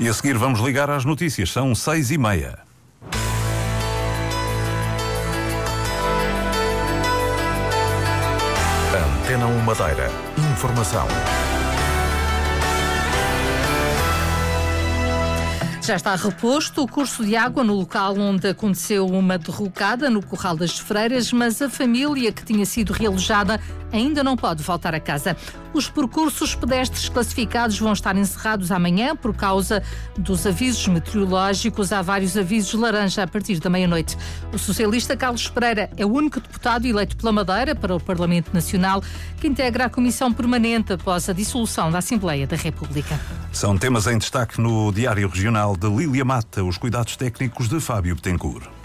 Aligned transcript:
E 0.00 0.08
a 0.08 0.14
seguir 0.14 0.38
vamos 0.38 0.60
ligar 0.60 0.88
às 0.88 1.04
notícias. 1.04 1.52
São 1.52 1.74
seis 1.74 2.10
e 2.10 2.16
meia. 2.16 2.58
Antena 9.20 9.46
1 9.46 9.60
Madeira. 9.60 10.10
Informação. 10.52 11.06
Já 15.82 15.96
está 15.96 16.14
reposto 16.14 16.82
o 16.82 16.88
curso 16.88 17.22
de 17.22 17.36
água 17.36 17.62
no 17.62 17.74
local 17.74 18.16
onde 18.16 18.48
aconteceu 18.48 19.06
uma 19.06 19.36
derrocada 19.36 20.08
no 20.08 20.24
Corral 20.24 20.56
das 20.56 20.78
Freiras, 20.78 21.30
mas 21.30 21.60
a 21.60 21.68
família 21.68 22.32
que 22.32 22.44
tinha 22.44 22.64
sido 22.64 22.94
realojada 22.94 23.60
ainda 23.92 24.22
não 24.22 24.36
pode 24.36 24.62
voltar 24.62 24.94
a 24.94 25.00
casa. 25.00 25.36
Os 25.72 25.88
percursos 25.88 26.54
pedestres 26.54 27.08
classificados 27.08 27.78
vão 27.78 27.92
estar 27.92 28.16
encerrados 28.16 28.72
amanhã 28.72 29.14
por 29.14 29.34
causa 29.34 29.82
dos 30.18 30.46
avisos 30.46 30.86
meteorológicos. 30.88 31.92
Há 31.92 32.02
vários 32.02 32.36
avisos 32.36 32.74
laranja 32.74 33.22
a 33.22 33.26
partir 33.26 33.60
da 33.60 33.70
meia-noite. 33.70 34.16
O 34.52 34.58
socialista 34.58 35.16
Carlos 35.16 35.48
Pereira 35.48 35.90
é 35.96 36.04
o 36.04 36.12
único 36.12 36.40
deputado 36.40 36.86
eleito 36.86 37.16
pela 37.16 37.32
Madeira 37.32 37.74
para 37.74 37.94
o 37.94 38.00
Parlamento 38.00 38.52
Nacional 38.52 39.02
que 39.40 39.46
integra 39.46 39.86
a 39.86 39.90
Comissão 39.90 40.32
Permanente 40.32 40.92
após 40.92 41.28
a 41.28 41.32
dissolução 41.32 41.90
da 41.90 41.98
Assembleia 41.98 42.46
da 42.46 42.56
República. 42.56 43.18
São 43.52 43.76
temas 43.78 44.06
em 44.06 44.18
destaque 44.18 44.60
no 44.60 44.92
Diário 44.92 45.28
Regional 45.28 45.76
de 45.76 45.88
Lília 45.88 46.24
Mata, 46.24 46.64
os 46.64 46.76
cuidados 46.76 47.16
técnicos 47.16 47.68
de 47.68 47.80
Fábio 47.80 48.14
Betancourt. 48.14 48.79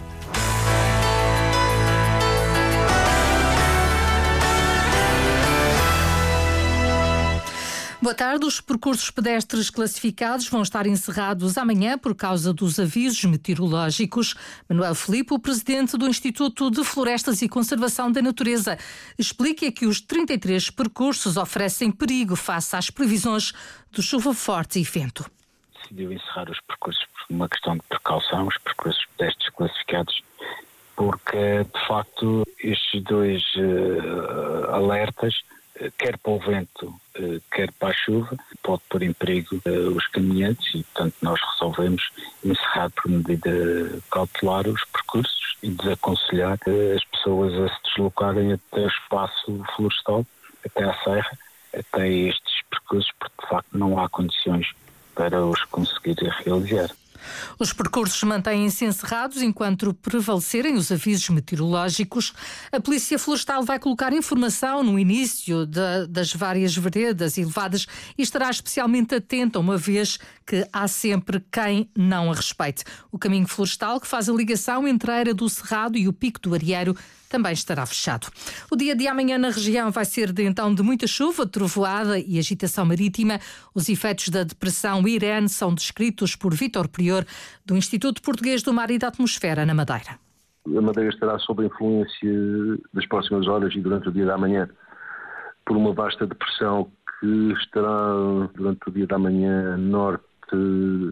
Boa 8.06 8.14
tarde. 8.14 8.46
Os 8.46 8.62
percursos 8.62 9.10
pedestres 9.10 9.72
classificados 9.72 10.48
vão 10.48 10.62
estar 10.62 10.86
encerrados 10.86 11.58
amanhã 11.58 11.98
por 11.98 12.14
causa 12.14 12.54
dos 12.54 12.80
avisos 12.80 13.26
meteorológicos. 13.26 14.36
Manuel 14.70 14.94
Filipe, 14.94 15.34
o 15.34 15.40
presidente 15.40 15.98
do 15.98 16.08
Instituto 16.08 16.70
de 16.70 16.84
Florestas 16.84 17.42
e 17.42 17.50
Conservação 17.50 18.12
da 18.12 18.22
Natureza, 18.22 18.78
explica 19.18 19.72
que 19.72 19.88
os 19.88 20.00
33 20.02 20.70
percursos 20.70 21.36
oferecem 21.36 21.92
perigo 21.92 22.36
face 22.36 22.76
às 22.76 22.92
previsões 22.92 23.54
de 23.92 24.04
chuva 24.04 24.36
forte 24.36 24.80
e 24.80 24.84
vento. 24.84 25.26
Decidiu 25.74 26.14
encerrar 26.14 26.52
os 26.52 26.62
percursos 26.62 27.04
por 27.06 27.34
uma 27.34 27.50
questão 27.50 27.76
de 27.76 27.82
precaução, 27.90 28.46
os 28.46 28.58
percursos 28.60 29.04
pedestres 29.18 29.50
classificados, 29.50 30.24
porque 30.96 31.64
de 31.64 31.88
facto 31.88 32.48
estes 32.60 33.02
dois 33.02 33.42
uh, 33.56 34.76
alertas 34.76 35.34
quer 35.98 36.20
para 36.20 36.32
o 36.32 36.40
vento, 36.40 36.88
eh, 36.88 37.05
quer 37.52 37.72
para 37.74 37.90
a 37.90 37.94
chuva, 37.94 38.38
pode 38.64 38.82
pôr 38.90 39.04
em 39.04 39.14
perigo 39.14 39.60
eh, 39.66 39.70
os 39.70 40.08
caminhantes 40.08 40.74
e, 40.74 40.84
portanto, 40.84 41.16
nós 41.22 41.40
resolvemos 41.52 42.10
encerrar 42.44 42.90
por 42.92 43.10
medida 43.10 44.02
cautelar 44.12 44.68
os 44.68 44.84
percursos 44.86 45.58
e 45.62 45.70
desaconselhar 45.70 46.58
eh, 46.68 46.96
as 46.96 47.04
pessoas 47.06 47.54
a 47.54 47.70
se 47.70 47.84
deslocarem 47.84 48.54
até 48.54 48.82
o 48.82 48.88
espaço 48.88 49.64
florestal, 49.76 50.26
até 50.66 50.84
à 50.84 50.94
serra, 51.04 51.38
até 51.74 52.08
estes 52.08 52.62
percursos, 52.70 53.12
porque 53.20 53.42
de 53.42 53.50
facto 53.50 53.78
não 53.78 54.00
há 54.00 54.10
condições 54.10 54.72
para 55.14 55.46
os 55.46 55.64
conseguir 55.66 56.18
realizar. 56.44 56.90
Os 57.58 57.72
percursos 57.72 58.22
mantêm-se 58.24 58.86
encerrados 58.86 59.42
enquanto 59.42 59.94
prevalecerem 59.94 60.76
os 60.76 60.92
avisos 60.92 61.30
meteorológicos. 61.30 62.34
A 62.72 62.80
Polícia 62.80 63.18
Florestal 63.18 63.64
vai 63.64 63.80
colocar 63.80 64.12
informação 64.12 64.84
no 64.84 65.00
início 65.00 65.66
de, 65.66 66.08
das 66.10 66.34
várias 66.34 66.76
veredas 66.76 67.38
elevadas 67.38 67.88
e 68.18 68.22
estará 68.22 68.50
especialmente 68.50 69.16
atenta, 69.16 69.60
uma 69.60 69.78
vez 69.78 70.20
que 70.46 70.68
há 70.72 70.88
sempre 70.88 71.44
quem 71.52 71.90
não 71.96 72.32
a 72.32 72.36
respeite. 72.36 72.84
O 73.12 73.18
caminho 73.18 73.48
florestal, 73.48 74.00
que 74.00 74.08
faz 74.08 74.30
a 74.30 74.34
ligação 74.34 74.88
entre 74.88 75.12
a 75.12 75.16
Era 75.16 75.34
do 75.34 75.50
Cerrado 75.50 75.98
e 75.98 76.08
o 76.08 76.14
Pico 76.14 76.40
do 76.40 76.54
Arieiro, 76.54 76.96
também 77.36 77.52
estará 77.52 77.86
fechado. 77.86 78.28
O 78.72 78.78
dia 78.78 78.96
de 78.96 79.10
amanhã 79.10 79.38
na 79.38 79.50
região 79.50 79.92
vai 79.92 80.06
ser 80.06 80.32
de 80.32 80.44
então 80.44 80.74
de 80.74 80.82
muita 80.82 81.06
chuva, 81.06 81.46
trovoada 81.46 82.18
e 82.18 82.40
agitação 82.40 82.86
marítima. 82.86 83.40
Os 83.74 83.90
efeitos 83.90 84.30
da 84.30 84.44
depressão 84.44 85.06
Irene 85.06 85.50
são 85.50 85.74
descritos 85.74 86.34
por 86.34 86.54
Vítor 86.54 86.88
Prior, 86.88 87.26
do 87.66 87.76
Instituto 87.76 88.22
Português 88.22 88.64
do 88.64 88.74
Mar 88.74 88.90
e 88.90 88.98
da 88.98 89.10
Atmosfera, 89.10 89.66
na 89.66 89.74
Madeira. 89.74 90.18
A 90.66 90.82
Madeira 90.82 91.10
estará 91.10 91.38
sob 91.40 91.64
a 91.64 91.66
influência 91.66 92.32
das 92.94 93.06
próximas 93.08 93.48
horas 93.48 93.76
e 93.76 93.82
durante 93.82 94.08
o 94.08 94.12
dia 94.14 94.26
da 94.26 94.38
manhã 94.38 94.70
por 95.66 95.76
uma 95.76 95.94
vasta 95.94 96.26
depressão 96.26 96.90
que 97.20 97.52
estará 97.64 98.48
durante 98.56 98.88
o 98.88 98.92
dia 98.92 99.08
da 99.08 99.20
manhã 99.20 99.76
norte 99.76 100.24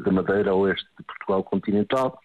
da 0.06 0.12
Madeira, 0.12 0.56
oeste 0.56 0.88
de 0.98 1.04
Portugal 1.04 1.44
continental 1.44 2.18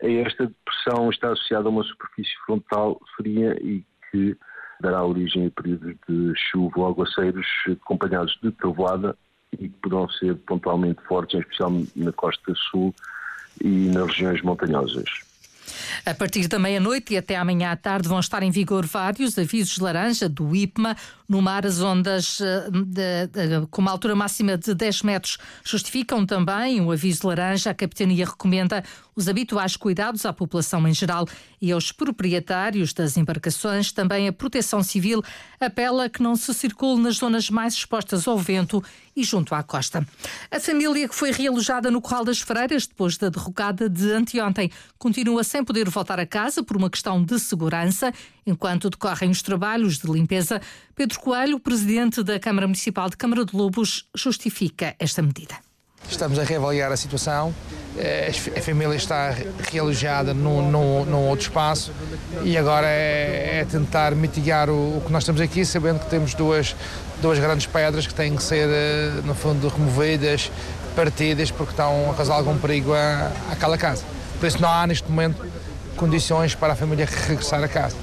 esta 0.00 0.46
depressão 0.46 1.10
está 1.10 1.32
associada 1.32 1.68
a 1.68 1.70
uma 1.70 1.82
superfície 1.82 2.34
frontal 2.46 3.00
fria 3.16 3.56
e 3.60 3.84
que 4.10 4.36
dará 4.80 5.04
origem 5.04 5.46
a 5.46 5.50
períodos 5.50 5.94
de 6.08 6.32
chuva 6.36 6.80
ou 6.80 6.86
aguaceiros 6.86 7.46
acompanhados 7.70 8.38
de 8.42 8.50
trovoada 8.52 9.16
e 9.52 9.68
que 9.68 9.76
poderão 9.82 10.08
ser 10.10 10.36
pontualmente 10.36 11.02
fortes, 11.02 11.34
em 11.34 11.40
especial 11.40 11.72
na 11.96 12.12
costa 12.12 12.54
sul 12.70 12.94
e 13.62 13.88
nas 13.88 14.06
regiões 14.06 14.42
montanhosas. 14.42 15.27
A 16.04 16.14
partir 16.14 16.48
da 16.48 16.58
meia-noite 16.58 17.14
e 17.14 17.16
até 17.16 17.36
amanhã 17.36 17.70
à 17.70 17.76
tarde 17.76 18.08
vão 18.08 18.20
estar 18.20 18.42
em 18.42 18.50
vigor 18.50 18.86
vários 18.86 19.38
avisos 19.38 19.78
laranja 19.78 20.28
do 20.28 20.54
IPMA. 20.54 20.96
No 21.28 21.42
mar, 21.42 21.66
as 21.66 21.82
ondas 21.82 22.40
eh, 22.40 22.70
de, 22.70 23.26
de, 23.26 23.66
com 23.70 23.82
uma 23.82 23.90
altura 23.90 24.14
máxima 24.14 24.56
de 24.56 24.74
10 24.74 25.02
metros 25.02 25.36
justificam 25.62 26.24
também 26.24 26.80
o 26.80 26.90
aviso 26.90 27.26
laranja. 27.26 27.70
A 27.70 27.74
Capitania 27.74 28.24
recomenda 28.24 28.82
os 29.14 29.28
habituais 29.28 29.76
cuidados 29.76 30.24
à 30.24 30.32
população 30.32 30.86
em 30.88 30.94
geral 30.94 31.26
e 31.60 31.70
aos 31.72 31.92
proprietários 31.92 32.92
das 32.92 33.16
embarcações. 33.16 33.92
Também 33.92 34.28
a 34.28 34.32
Proteção 34.32 34.82
Civil 34.82 35.22
apela 35.60 36.08
que 36.08 36.22
não 36.22 36.34
se 36.34 36.54
circule 36.54 37.02
nas 37.02 37.16
zonas 37.16 37.50
mais 37.50 37.74
expostas 37.74 38.26
ao 38.26 38.38
vento 38.38 38.82
e 39.18 39.24
junto 39.24 39.52
à 39.52 39.62
costa. 39.64 40.06
A 40.48 40.60
família 40.60 41.08
que 41.08 41.14
foi 41.14 41.32
realojada 41.32 41.90
no 41.90 42.00
Corral 42.00 42.24
das 42.24 42.40
Freiras 42.40 42.86
depois 42.86 43.16
da 43.18 43.28
derrocada 43.28 43.88
de 43.88 44.12
anteontem 44.12 44.70
continua 44.96 45.42
sem 45.42 45.64
poder 45.64 45.90
voltar 45.90 46.20
a 46.20 46.26
casa 46.26 46.62
por 46.62 46.76
uma 46.76 46.88
questão 46.88 47.22
de 47.22 47.38
segurança. 47.40 48.12
Enquanto 48.46 48.88
decorrem 48.88 49.30
os 49.30 49.42
trabalhos 49.42 49.98
de 49.98 50.10
limpeza, 50.10 50.62
Pedro 50.94 51.18
Coelho, 51.18 51.58
presidente 51.58 52.22
da 52.22 52.38
Câmara 52.38 52.68
Municipal 52.68 53.10
de 53.10 53.16
Câmara 53.16 53.44
de 53.44 53.56
Lobos, 53.56 54.08
justifica 54.14 54.94
esta 55.00 55.20
medida. 55.20 55.67
Estamos 56.10 56.38
a 56.38 56.44
reavaliar 56.44 56.90
a 56.90 56.96
situação. 56.96 57.54
Eh, 57.96 58.30
a 58.56 58.60
família 58.62 58.94
está 58.94 59.34
realojada 59.70 60.32
num, 60.32 60.70
num, 60.70 61.04
num 61.04 61.28
outro 61.28 61.46
espaço 61.46 61.92
e 62.44 62.56
agora 62.56 62.86
é, 62.86 63.60
é 63.60 63.64
tentar 63.64 64.14
mitigar 64.14 64.70
o, 64.70 64.98
o, 64.98 65.02
que 65.04 65.12
nós 65.12 65.22
estamos 65.22 65.40
aqui, 65.40 65.64
sabendo 65.64 65.98
que 65.98 66.06
temos 66.06 66.32
duas, 66.34 66.76
duas 67.20 67.38
grandes 67.38 67.66
pedras 67.66 68.06
que 68.06 68.14
têm 68.14 68.36
que 68.36 68.42
ser, 68.42 68.68
eh, 68.68 69.20
no 69.24 69.34
fundo, 69.34 69.68
removidas, 69.68 70.50
partidas, 70.94 71.50
porque 71.50 71.72
estão 71.72 72.10
a 72.10 72.14
causar 72.14 72.34
algum 72.34 72.56
perigo 72.56 72.92
àquela 73.50 73.76
casa. 73.76 74.04
Por 74.38 74.46
isso 74.46 74.60
não 74.62 74.68
há 74.68 74.86
neste 74.86 75.10
momento 75.10 75.44
condições 75.96 76.54
para 76.54 76.72
a 76.72 76.76
família 76.76 77.06
regressar 77.28 77.62
a 77.62 77.68
casa. 77.68 77.96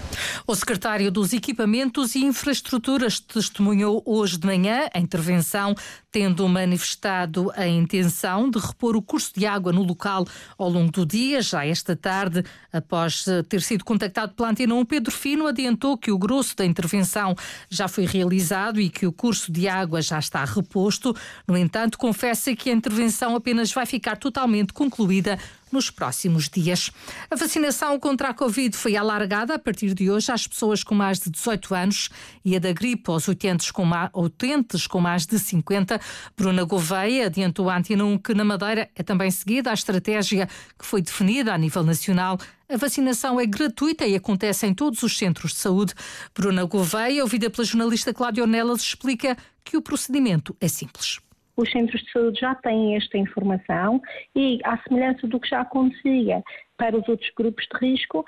O 0.48 0.56
secretário 0.56 1.12
dos 1.12 1.34
Equipamentos 1.34 2.16
e 2.16 2.24
Infraestruturas 2.24 3.20
testemunhou 3.20 4.02
hoje 4.06 4.38
de 4.38 4.46
manhã 4.46 4.88
a 4.94 5.00
intervenção, 5.00 5.76
tendo 6.12 6.48
manifestado 6.48 7.52
a 7.56 7.68
intenção 7.68 8.50
de 8.50 8.60
repor 8.60 8.96
o 8.96 9.02
curso 9.02 9.32
de 9.36 9.46
água 9.46 9.74
no 9.74 9.84
local 9.84 10.26
ao 10.58 10.70
longo 10.70 10.92
do 10.92 11.06
dia. 11.06 11.42
Já 11.42 11.66
esta 11.66 11.96
tarde, 11.96 12.44
após 12.72 13.26
ter 13.50 13.62
sido 13.62 13.84
contactado 13.84 14.34
pela 14.34 14.50
Antena 14.50 14.76
1, 14.76 14.86
Pedro 14.86 15.12
Fino 15.12 15.48
adiantou 15.48 15.98
que 15.98 16.12
o 16.12 16.18
grosso 16.18 16.56
da 16.56 16.66
intervenção 16.66 17.36
já 17.70 17.88
foi 17.88 18.06
realizado 18.06 18.80
e 18.80 18.90
que 18.90 19.06
o 19.06 19.12
curso 19.12 19.52
de 19.52 19.68
água 19.68 20.02
já 20.02 20.20
está 20.20 20.46
reposto. 20.46 21.16
No 21.48 21.58
entanto, 21.58 21.98
confessa 21.98 22.56
que 22.56 22.70
a 22.70 22.74
intervenção 22.74 23.36
apenas 23.36 23.72
vai 23.72 23.86
ficar 23.86 24.16
totalmente 24.16 24.72
concluída 24.72 25.38
nos 25.72 25.90
próximos 25.90 26.48
dias. 26.48 26.92
A 27.30 27.36
vacinação 27.36 28.00
contra 28.00 28.30
a 28.30 28.34
Covid 28.34 28.78
foi 28.78 28.96
alargada 28.96 29.56
a 29.56 29.60
partir 29.60 29.94
de 29.94 30.05
hoje 30.10 30.32
às 30.32 30.48
pessoas 30.48 30.84
com 30.84 30.96
mais 30.96 31.20
de 31.20 31.30
18 31.30 31.76
anos 31.76 32.10
e 32.44 32.56
a 32.56 32.60
da 32.60 32.72
gripe 32.72 33.10
aos 33.10 33.28
utentes 33.28 33.72
com, 33.72 33.86
ma 33.86 34.10
utentes 34.14 34.88
com 34.88 35.00
mais 35.00 35.26
de 35.26 35.38
50. 35.40 36.00
Bruna 36.38 36.64
Gouveia 36.64 37.28
adiantou 37.28 37.70
à 37.70 37.78
Antena 37.78 38.04
1 38.06 38.18
que 38.18 38.34
na 38.34 38.44
Madeira 38.44 38.90
é 38.96 39.04
também 39.04 39.32
seguida 39.32 39.72
a 39.72 39.74
estratégia 39.74 40.48
que 40.78 40.86
foi 40.86 41.02
definida 41.02 41.54
a 41.54 41.58
nível 41.58 41.84
nacional 41.84 42.38
a 42.68 42.78
vacinação 42.78 43.40
é 43.40 43.46
gratuita 43.46 44.08
e 44.08 44.16
acontece 44.16 44.66
em 44.66 44.74
todos 44.74 45.04
os 45.04 45.16
centros 45.18 45.52
de 45.52 45.58
saúde. 45.58 45.94
Bruna 46.34 46.66
Gouveia, 46.66 47.22
ouvida 47.22 47.48
pela 47.48 47.64
jornalista 47.64 48.12
Cláudia 48.12 48.44
Onelas, 48.44 48.82
explica 48.82 49.38
que 49.64 49.78
o 49.78 49.82
procedimento 49.84 50.56
é 50.60 50.68
simples. 50.68 51.20
Os 51.58 51.72
centros 51.72 52.02
de 52.02 52.12
saúde 52.12 52.40
já 52.40 52.56
têm 52.56 52.96
esta 52.96 53.18
informação 53.18 54.02
e, 54.36 54.60
à 54.64 54.78
semelhança 54.80 55.28
do 55.28 55.40
que 55.40 55.50
já 55.50 55.62
acontecia 55.62 56.44
para 56.78 56.98
os 56.98 57.08
outros 57.08 57.30
grupos 57.36 57.66
de 57.72 57.88
risco, 57.88 58.26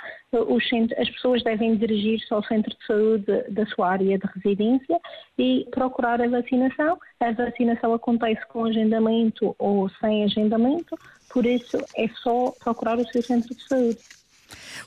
centros, 0.69 0.97
as 0.97 1.09
pessoas 1.09 1.43
devem 1.43 1.75
dirigir-se 1.75 2.33
ao 2.33 2.43
centro 2.43 2.75
de 2.77 2.85
saúde 2.85 3.43
da 3.49 3.65
sua 3.65 3.91
área 3.91 4.17
de 4.17 4.27
residência 4.35 4.99
e 5.37 5.67
procurar 5.71 6.21
a 6.21 6.27
vacinação. 6.27 6.97
A 7.19 7.31
vacinação 7.31 7.93
acontece 7.93 8.45
com 8.47 8.65
agendamento 8.65 9.55
ou 9.59 9.89
sem 10.01 10.23
agendamento, 10.23 10.97
por 11.29 11.45
isso 11.45 11.77
é 11.97 12.07
só 12.23 12.53
procurar 12.63 12.97
o 12.97 13.07
seu 13.07 13.21
centro 13.21 13.53
de 13.53 13.63
saúde. 13.67 14.16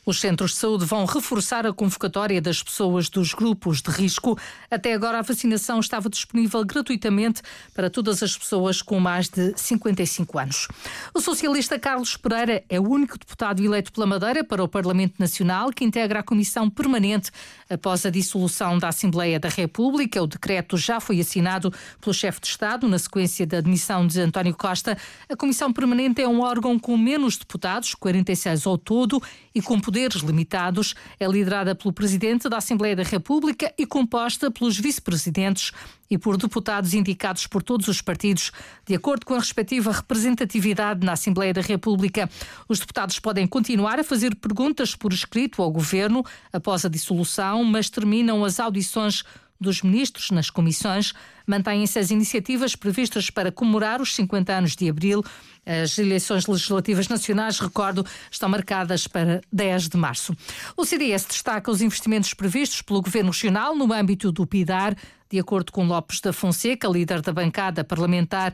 Os 0.04 0.20
centros 0.20 0.52
de 0.52 0.58
saúde 0.58 0.84
vão 0.84 1.04
reforçar 1.04 1.66
a 1.66 1.72
convocatória 1.72 2.40
das 2.40 2.62
pessoas 2.62 3.08
dos 3.08 3.34
grupos 3.34 3.80
de 3.82 3.90
risco. 3.90 4.38
Até 4.70 4.94
agora, 4.94 5.18
a 5.18 5.22
vacinação 5.22 5.80
estava 5.80 6.08
disponível 6.08 6.64
gratuitamente 6.64 7.42
para 7.74 7.90
todas 7.90 8.22
as 8.22 8.36
pessoas 8.36 8.82
com 8.82 8.98
mais 8.98 9.28
de 9.28 9.52
55 9.56 10.38
anos. 10.38 10.68
O 11.14 11.20
socialista 11.20 11.78
Carlos 11.78 12.16
Pereira 12.16 12.64
é 12.68 12.80
o 12.80 12.88
único 12.88 13.18
deputado 13.18 13.62
eleito 13.64 13.92
pela 13.92 14.06
Madeira 14.06 14.42
para 14.44 14.62
o 14.62 14.68
Parlamento 14.68 15.14
Nacional 15.18 15.70
que 15.70 15.84
integra 15.84 16.20
a 16.20 16.22
Comissão 16.22 16.68
Permanente 16.70 17.30
após 17.68 18.04
a 18.04 18.10
dissolução 18.10 18.78
da 18.78 18.88
Assembleia 18.88 19.38
da 19.38 19.48
República. 19.48 20.22
O 20.22 20.26
decreto 20.26 20.76
já 20.76 21.00
foi 21.00 21.20
assinado 21.20 21.72
pelo 22.00 22.14
chefe 22.14 22.40
de 22.40 22.48
Estado 22.48 22.88
na 22.88 22.98
sequência 22.98 23.46
da 23.46 23.58
admissão 23.58 24.06
de 24.06 24.20
António 24.20 24.54
Costa. 24.54 24.96
A 25.28 25.36
Comissão 25.36 25.72
Permanente 25.72 26.20
é 26.20 26.28
um 26.28 26.40
órgão 26.40 26.78
com 26.78 26.96
menos 26.96 27.36
deputados, 27.36 27.94
46 27.94 28.66
ao 28.66 28.78
todo, 28.78 29.22
e 29.54 29.60
com 29.60 29.80
poderes 29.80 30.22
limitados. 30.22 30.94
É 31.18 31.26
liderada 31.26 31.74
pelo 31.74 31.92
Presidente 31.92 32.48
da 32.48 32.58
Assembleia 32.58 32.96
da 32.96 33.02
República 33.02 33.72
e 33.78 33.86
composta 33.86 34.50
pelos 34.50 34.78
vice-presidentes 34.78 35.72
e 36.10 36.18
por 36.18 36.36
deputados 36.36 36.92
indicados 36.92 37.46
por 37.46 37.62
todos 37.62 37.86
os 37.86 38.00
partidos, 38.00 38.50
de 38.84 38.94
acordo 38.94 39.24
com 39.24 39.34
a 39.34 39.38
respectiva 39.38 39.92
representatividade 39.92 41.06
na 41.06 41.12
Assembleia 41.12 41.54
da 41.54 41.60
República. 41.60 42.28
Os 42.68 42.80
deputados 42.80 43.18
podem 43.18 43.46
continuar 43.46 44.00
a 44.00 44.04
fazer 44.04 44.34
perguntas 44.34 44.96
por 44.96 45.12
escrito 45.12 45.62
ao 45.62 45.70
Governo 45.70 46.24
após 46.52 46.84
a 46.84 46.88
dissolução, 46.88 47.62
mas 47.64 47.88
terminam 47.88 48.44
as 48.44 48.58
audições 48.58 49.24
dos 49.60 49.82
ministros 49.82 50.30
nas 50.30 50.48
comissões. 50.48 51.12
Mantêm-se 51.46 51.98
as 51.98 52.10
iniciativas 52.10 52.74
previstas 52.74 53.28
para 53.28 53.52
comemorar 53.52 54.00
os 54.00 54.14
50 54.14 54.52
anos 54.52 54.74
de 54.74 54.88
abril. 54.88 55.22
As 55.66 55.98
eleições 55.98 56.46
legislativas 56.46 57.08
nacionais, 57.08 57.58
recordo, 57.58 58.04
estão 58.30 58.48
marcadas 58.48 59.06
para 59.06 59.40
10 59.52 59.88
de 59.88 59.96
março. 59.96 60.34
O 60.76 60.84
CDS 60.84 61.26
destaca 61.26 61.70
os 61.70 61.82
investimentos 61.82 62.32
previstos 62.32 62.80
pelo 62.82 63.02
Governo 63.02 63.30
Regional 63.30 63.76
no 63.76 63.92
âmbito 63.92 64.32
do 64.32 64.46
PIDAR. 64.46 64.96
De 65.28 65.38
acordo 65.38 65.70
com 65.70 65.86
Lopes 65.86 66.20
da 66.20 66.32
Fonseca, 66.32 66.88
líder 66.88 67.20
da 67.20 67.32
bancada 67.32 67.84
parlamentar, 67.84 68.52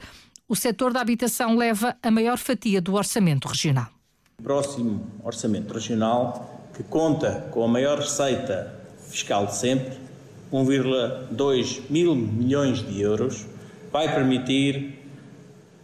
o 0.49 0.55
setor 0.55 0.93
da 0.93 1.01
habitação 1.01 1.57
leva 1.57 1.97
a 2.03 2.11
maior 2.11 2.39
fatia 2.39 2.81
do 2.81 2.95
orçamento 2.95 3.49
regional. 3.49 3.89
O 4.39 4.43
próximo 4.43 5.07
orçamento 5.25 5.73
regional, 5.73 6.69
que 6.75 6.83
conta 6.83 7.49
com 7.51 7.65
a 7.65 7.69
maior 7.69 7.99
receita 7.99 8.79
fiscal 9.09 9.47
de 9.47 9.57
sempre, 9.57 10.06
1,2 10.53 11.81
mil 11.91 12.15
milhões 12.15 12.87
de 12.87 13.01
euros, 13.01 13.47
vai 13.93 14.13
permitir 14.13 14.99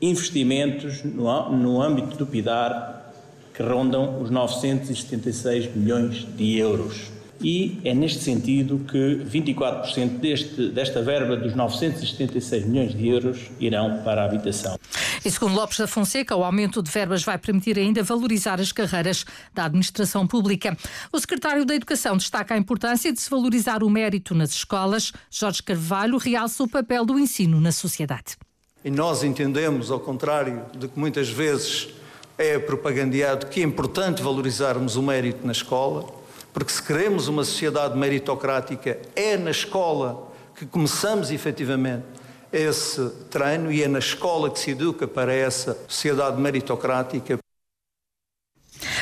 investimentos 0.00 1.02
no, 1.04 1.80
âmbito 1.80 2.16
do 2.16 2.26
PIDAR 2.26 3.12
que 3.54 3.62
rondam 3.62 4.20
os 4.20 4.30
976 4.30 5.74
milhões 5.76 6.26
de 6.36 6.58
euros. 6.58 7.10
E 7.40 7.80
é 7.84 7.94
neste 7.94 8.20
sentido 8.22 8.80
que 8.88 9.24
24% 9.24 10.18
deste, 10.18 10.68
desta 10.68 11.02
verba 11.02 11.36
dos 11.36 11.54
976 11.54 12.66
milhões 12.66 12.94
de 12.94 13.08
euros 13.08 13.50
irão 13.58 14.02
para 14.04 14.22
a 14.22 14.24
habitação. 14.26 14.78
E 15.24 15.30
segundo 15.30 15.54
Lopes 15.54 15.78
da 15.78 15.86
Fonseca, 15.86 16.36
o 16.36 16.44
aumento 16.44 16.82
de 16.82 16.90
verbas 16.90 17.22
vai 17.22 17.38
permitir 17.38 17.78
ainda 17.78 18.02
valorizar 18.02 18.60
as 18.60 18.72
carreiras 18.72 19.24
da 19.52 19.64
administração 19.64 20.26
pública. 20.26 20.76
O 21.12 21.18
secretário 21.18 21.64
da 21.64 21.74
Educação 21.74 22.16
destaca 22.16 22.54
a 22.54 22.58
importância 22.58 23.12
de 23.12 23.20
se 23.20 23.28
valorizar 23.28 23.82
o 23.82 23.90
mérito 23.90 24.34
nas 24.34 24.50
escolas. 24.50 25.12
Jorge 25.30 25.62
Carvalho 25.62 26.18
realça 26.18 26.62
o 26.62 26.68
papel 26.68 27.04
do 27.04 27.18
ensino 27.18 27.60
na 27.60 27.72
sociedade. 27.72 28.36
E 28.84 28.90
nós 28.90 29.22
entendemos, 29.22 29.90
ao 29.90 30.00
contrário 30.00 30.64
de 30.76 30.88
que 30.88 30.98
muitas 30.98 31.28
vezes 31.28 31.88
é 32.36 32.58
propagandeado, 32.58 33.46
que 33.46 33.60
é 33.60 33.62
importante 33.62 34.22
valorizarmos 34.22 34.96
o 34.96 35.02
mérito 35.02 35.46
na 35.46 35.52
escola, 35.52 36.04
porque 36.52 36.72
se 36.72 36.82
queremos 36.82 37.28
uma 37.28 37.44
sociedade 37.44 37.96
meritocrática, 37.96 39.00
é 39.16 39.36
na 39.36 39.50
escola 39.50 40.32
que 40.54 40.66
começamos 40.66 41.30
efetivamente 41.30 42.04
esse 42.52 43.08
treino 43.30 43.72
e 43.72 43.82
é 43.82 43.88
na 43.88 43.98
escola 43.98 44.50
que 44.50 44.58
se 44.58 44.72
educa 44.72 45.08
para 45.08 45.32
essa 45.32 45.76
sociedade 45.88 46.40
meritocrática. 46.40 47.38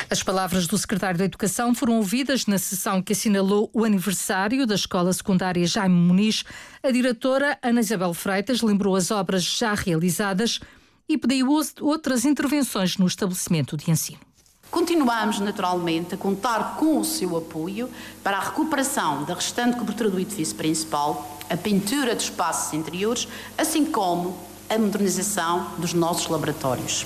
As 0.09 0.23
palavras 0.23 0.67
do 0.67 0.77
secretário 0.77 1.19
da 1.19 1.25
Educação 1.25 1.75
foram 1.75 1.97
ouvidas 1.97 2.47
na 2.47 2.59
sessão 2.59 3.03
que 3.03 3.13
assinalou 3.13 3.71
o 3.73 3.85
aniversário 3.85 4.67
da 4.67 4.75
Escola 4.75 5.13
Secundária 5.13 5.67
Jaime 5.67 5.95
Muniz. 5.95 6.45
A 6.83 6.91
diretora 6.91 7.59
Ana 7.63 7.81
Isabel 7.81 8.13
Freitas 8.13 8.61
lembrou 8.61 8.95
as 8.95 9.11
obras 9.11 9.43
já 9.43 9.75
realizadas 9.75 10.61
e 11.09 11.17
pediu 11.17 11.49
outras 11.81 12.25
intervenções 12.25 12.97
no 12.97 13.07
estabelecimento 13.07 13.77
de 13.77 13.91
ensino. 13.91 14.30
Continuamos, 14.71 15.41
naturalmente, 15.41 16.15
a 16.15 16.19
contar 16.19 16.77
com 16.77 17.01
o 17.01 17.05
seu 17.05 17.37
apoio 17.37 17.91
para 18.23 18.37
a 18.37 18.41
recuperação 18.41 19.25
da 19.25 19.35
restante 19.35 19.77
cobertura 19.77 20.09
do 20.09 20.21
edifício 20.21 20.55
principal, 20.55 21.39
a 21.51 21.57
pintura 21.57 22.15
dos 22.15 22.25
espaços 22.25 22.73
interiores, 22.73 23.27
assim 23.59 23.85
como 23.85 24.39
a 24.69 24.79
modernização 24.79 25.73
dos 25.79 25.93
nossos 25.93 26.29
laboratórios. 26.29 27.05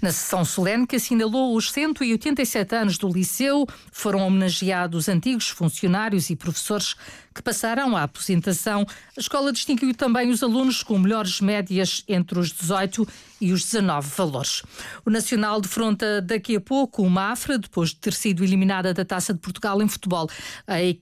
Na 0.00 0.10
sessão 0.10 0.44
solene 0.44 0.86
que 0.86 0.96
assinalou 0.96 1.56
os 1.56 1.70
187 1.70 2.74
anos 2.74 2.98
do 2.98 3.08
Liceu, 3.08 3.66
foram 3.90 4.20
homenageados 4.20 5.08
antigos 5.08 5.48
funcionários 5.48 6.30
e 6.30 6.36
professores 6.36 6.94
que 7.34 7.42
passaram 7.42 7.96
à 7.96 8.02
aposentação. 8.04 8.86
A 9.16 9.20
escola 9.20 9.52
distinguiu 9.52 9.94
também 9.94 10.30
os 10.30 10.42
alunos 10.42 10.82
com 10.82 10.98
melhores 10.98 11.40
médias 11.40 12.04
entre 12.08 12.38
os 12.38 12.52
18 12.52 13.06
e 13.40 13.52
os 13.52 13.64
19 13.64 14.08
valores. 14.16 14.62
O 15.04 15.10
Nacional 15.10 15.60
defronta 15.60 16.22
daqui 16.22 16.56
a 16.56 16.60
pouco 16.60 17.02
o 17.02 17.10
Mafra, 17.10 17.58
depois 17.58 17.90
de 17.90 17.96
ter 17.96 18.12
sido 18.12 18.44
eliminada 18.44 18.94
da 18.94 19.04
Taça 19.04 19.34
de 19.34 19.40
Portugal 19.40 19.82
em 19.82 19.88
futebol. 19.88 20.28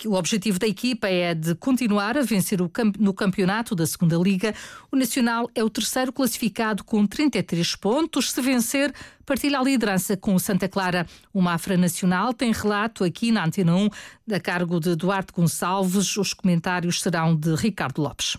O 0.07 0.15
objetivo 0.15 0.59
da 0.59 0.67
equipa 0.67 1.07
é 1.09 1.35
de 1.35 1.55
continuar 1.55 2.17
a 2.17 2.23
vencer 2.23 2.59
no 2.99 3.13
campeonato 3.13 3.75
da 3.75 3.87
Segunda 3.87 4.17
Liga. 4.17 4.55
O 4.91 4.97
Nacional 4.97 5.51
é 5.55 5.63
o 5.63 5.69
terceiro 5.69 6.13
classificado 6.13 6.83
com 6.83 7.07
33 7.07 7.77
pontos. 7.77 8.31
Se 8.31 8.41
vencer, 8.41 8.95
partilha 9.31 9.61
a 9.61 9.63
liderança 9.63 10.17
com 10.17 10.35
o 10.35 10.41
Santa 10.41 10.69
Clara. 10.69 11.07
O 11.33 11.41
Mafra 11.41 11.77
Nacional 11.77 12.35
tem 12.35 12.51
relato 12.51 13.05
aqui 13.05 13.31
na 13.31 13.45
Antena 13.45 13.77
1, 13.77 13.89
a 14.35 14.41
cargo 14.41 14.81
de 14.81 14.97
Duarte 14.97 15.33
Gonçalves. 15.33 16.17
Os 16.17 16.35
comentários 16.35 17.01
serão 17.01 17.37
de 17.37 17.55
Ricardo 17.55 18.03
Lopes. 18.03 18.37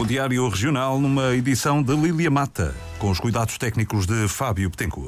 O 0.00 0.06
Diário 0.06 0.48
Regional 0.48 1.00
numa 1.00 1.34
edição 1.34 1.82
de 1.82 1.92
Lília 1.96 2.30
Mata, 2.30 2.72
com 3.00 3.10
os 3.10 3.18
cuidados 3.18 3.58
técnicos 3.58 4.06
de 4.06 4.28
Fábio 4.28 4.70
Betancourt. 4.70 5.06